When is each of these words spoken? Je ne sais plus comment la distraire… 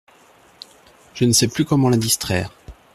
Je 1.13 1.25
ne 1.25 1.31
sais 1.31 1.47
plus 1.47 1.63
comment 1.63 1.87
la 1.91 1.95
distraire… 1.97 2.51